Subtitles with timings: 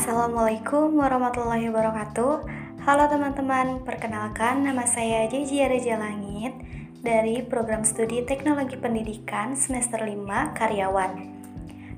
[0.00, 2.32] Assalamualaikum warahmatullahi wabarakatuh
[2.88, 6.56] Halo teman-teman, perkenalkan nama saya Jeji Reja Langit
[7.04, 11.12] dari program studi Teknologi Pendidikan semester 5 Karyawan.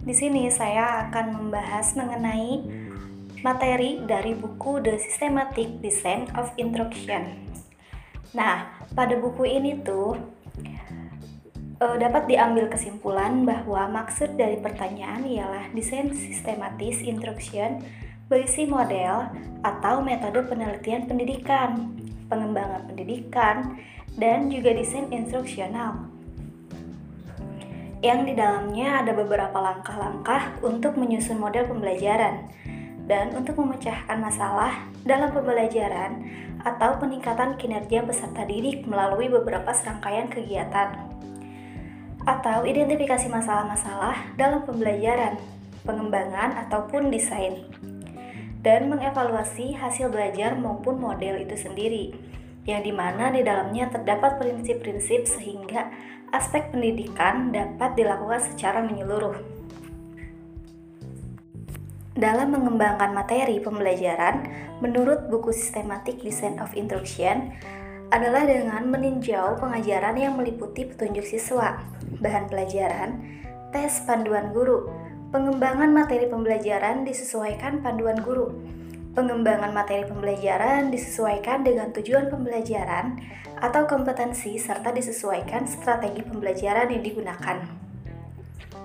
[0.00, 2.64] Di sini saya akan membahas mengenai
[3.44, 7.52] materi dari buku The Systematic Design of Instruction.
[8.32, 10.16] Nah, pada buku ini tuh
[11.80, 17.80] uh, dapat diambil kesimpulan bahwa maksud dari pertanyaan ialah desain sistematis instruction
[18.30, 19.26] berisi model
[19.66, 21.98] atau metode penelitian pendidikan,
[22.30, 23.80] pengembangan pendidikan,
[24.14, 26.06] dan juga desain instruksional.
[28.00, 32.48] Yang di dalamnya ada beberapa langkah-langkah untuk menyusun model pembelajaran
[33.04, 36.24] dan untuk memecahkan masalah dalam pembelajaran
[36.64, 41.10] atau peningkatan kinerja peserta didik melalui beberapa serangkaian kegiatan
[42.28, 45.40] atau identifikasi masalah-masalah dalam pembelajaran,
[45.84, 47.64] pengembangan, ataupun desain,
[48.60, 52.12] dan mengevaluasi hasil belajar maupun model itu sendiri,
[52.68, 55.88] yang di mana di dalamnya terdapat prinsip-prinsip sehingga
[56.30, 59.40] aspek pendidikan dapat dilakukan secara menyeluruh.
[62.20, 64.44] Dalam mengembangkan materi pembelajaran,
[64.84, 67.56] menurut buku Systematic Design of Instruction,
[68.10, 71.78] adalah dengan meninjau pengajaran yang meliputi petunjuk siswa,
[72.18, 73.22] bahan pelajaran,
[73.70, 74.90] tes panduan guru,
[75.30, 78.50] pengembangan materi pembelajaran disesuaikan panduan guru,
[79.14, 83.22] pengembangan materi pembelajaran disesuaikan dengan tujuan pembelajaran
[83.62, 87.62] atau kompetensi serta disesuaikan strategi pembelajaran yang digunakan.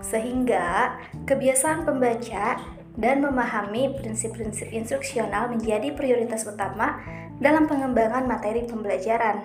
[0.00, 0.96] Sehingga
[1.28, 2.56] kebiasaan pembaca
[2.96, 7.00] dan memahami prinsip-prinsip instruksional menjadi prioritas utama
[7.40, 9.40] dalam pengembangan materi pembelajaran.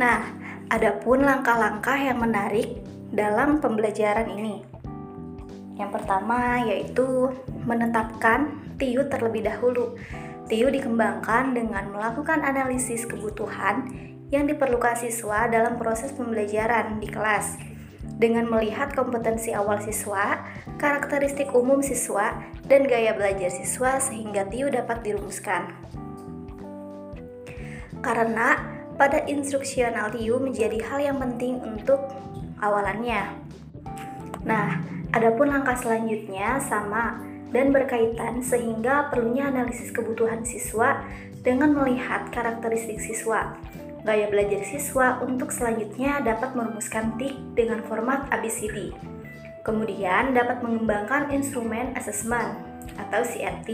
[0.00, 0.24] Nah,
[0.72, 2.80] ada pun langkah-langkah yang menarik
[3.12, 4.64] dalam pembelajaran ini.
[5.76, 7.30] Yang pertama yaitu
[7.68, 9.94] menetapkan TIU terlebih dahulu.
[10.48, 13.92] TIU dikembangkan dengan melakukan analisis kebutuhan
[14.32, 17.60] yang diperlukan siswa dalam proses pembelajaran di kelas
[18.18, 20.42] dengan melihat kompetensi awal siswa,
[20.80, 22.34] karakteristik umum siswa,
[22.66, 25.70] dan gaya belajar siswa sehingga TIU dapat dirumuskan
[28.00, 28.58] karena
[28.98, 32.10] pada instruksional TIU menjadi hal yang penting untuk
[32.58, 33.30] awalannya.
[34.42, 34.82] Nah,
[35.14, 37.22] adapun langkah selanjutnya sama
[37.54, 41.00] dan berkaitan sehingga perlunya analisis kebutuhan siswa
[41.46, 43.54] dengan melihat karakteristik siswa.
[44.02, 48.94] Gaya belajar siswa untuk selanjutnya dapat merumuskan TIK dengan format ABCD.
[49.66, 52.56] Kemudian dapat mengembangkan instrumen assessment
[52.96, 53.68] atau CRT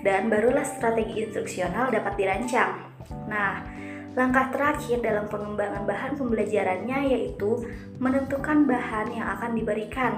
[0.00, 2.88] dan barulah strategi instruksional dapat dirancang.
[3.28, 3.62] Nah,
[4.14, 7.62] langkah terakhir dalam pengembangan bahan pembelajarannya yaitu
[8.02, 10.12] menentukan bahan yang akan diberikan.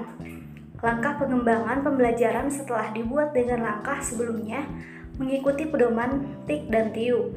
[0.83, 4.67] Langkah pengembangan pembelajaran setelah dibuat dengan langkah sebelumnya
[5.15, 7.31] mengikuti pedoman TIK dan TIU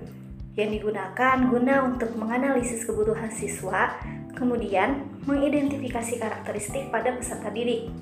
[0.56, 3.92] yang digunakan guna untuk menganalisis kebutuhan siswa,
[4.32, 7.92] kemudian mengidentifikasi karakteristik pada peserta didik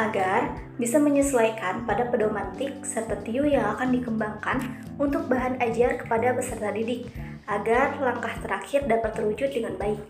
[0.00, 4.64] agar bisa menyesuaikan pada pedoman TIK serta TIU yang akan dikembangkan
[4.96, 7.12] untuk bahan ajar kepada peserta didik
[7.44, 10.00] agar langkah terakhir dapat terwujud dengan baik.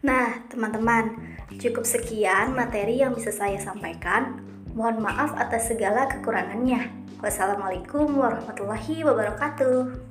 [0.00, 1.20] Nah, teman-teman,
[1.60, 4.40] cukup sekian materi yang bisa saya sampaikan.
[4.72, 6.88] Mohon maaf atas segala kekurangannya.
[7.20, 10.08] Wassalamualaikum warahmatullahi wabarakatuh.